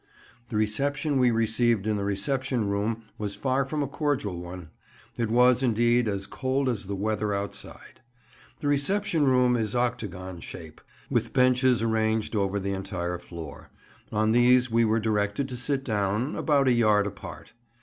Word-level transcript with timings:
The 0.49 0.55
reception 0.55 1.19
we 1.19 1.29
received 1.29 1.85
in 1.85 1.95
the 1.95 2.03
Reception 2.03 2.67
Room 2.67 3.03
was 3.19 3.35
far 3.35 3.65
from 3.65 3.83
a 3.83 3.87
cordial 3.87 4.39
one; 4.41 4.71
it 5.15 5.29
was, 5.29 5.61
indeed, 5.61 6.07
as 6.07 6.25
cold 6.25 6.67
as 6.69 6.87
the 6.87 6.95
weather 6.95 7.35
outside. 7.35 8.01
The 8.61 8.67
Reception 8.67 9.25
Room 9.25 9.55
is 9.55 9.75
octagon 9.75 10.39
shape, 10.39 10.81
with 11.11 11.33
benches 11.33 11.83
arranged 11.83 12.35
over 12.35 12.59
the 12.59 12.73
entire 12.73 13.19
floor; 13.19 13.69
on 14.11 14.31
these 14.31 14.71
we 14.71 14.83
were 14.83 14.99
directed 14.99 15.47
to 15.49 15.55
sit 15.55 15.83
down, 15.83 16.35
about 16.35 16.67
a 16.67 16.71
yard 16.73 17.05
apart. 17.05 17.53